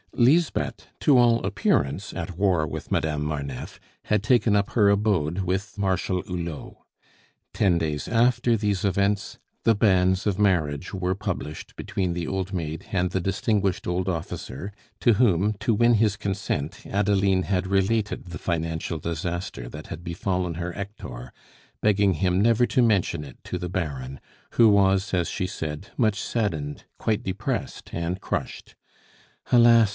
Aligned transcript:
Lisbeth, 0.13 0.87
to 0.99 1.17
all 1.17 1.43
appearance 1.45 2.11
at 2.13 2.35
war 2.37 2.67
with 2.67 2.91
Madame 2.91 3.23
Marneffe, 3.23 3.79
had 4.05 4.21
taken 4.23 4.55
up 4.55 4.71
her 4.71 4.89
abode 4.89 5.39
with 5.43 5.77
Marshal 5.77 6.21
Hulot. 6.23 6.75
Ten 7.53 7.77
days 7.77 8.07
after 8.07 8.57
these 8.57 8.83
events, 8.83 9.37
the 9.63 9.75
banns 9.75 10.27
of 10.27 10.37
marriage 10.37 10.93
were 10.93 11.15
published 11.15 11.75
between 11.75 12.13
the 12.13 12.27
old 12.27 12.51
maid 12.51 12.87
and 12.91 13.11
the 13.11 13.21
distinguished 13.21 13.87
old 13.87 14.09
officer, 14.09 14.73
to 14.99 15.13
whom, 15.13 15.53
to 15.53 15.73
win 15.73 15.93
his 15.93 16.17
consent, 16.17 16.83
Adeline 16.85 17.43
had 17.43 17.67
related 17.67 18.25
the 18.25 18.39
financial 18.39 18.97
disaster 18.97 19.69
that 19.69 19.87
had 19.87 20.03
befallen 20.03 20.55
her 20.55 20.71
Hector, 20.73 21.31
begging 21.81 22.15
him 22.15 22.41
never 22.41 22.65
to 22.65 22.81
mention 22.81 23.23
it 23.23 23.37
to 23.45 23.57
the 23.57 23.69
Baron, 23.69 24.19
who 24.53 24.67
was, 24.67 25.13
as 25.13 25.29
she 25.29 25.47
said, 25.47 25.89
much 25.95 26.19
saddened, 26.19 26.83
quite 26.97 27.23
depressed 27.23 27.91
and 27.93 28.19
crushed. 28.19 28.75
"Alas! 29.51 29.89